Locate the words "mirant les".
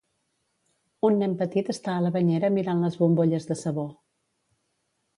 2.57-3.01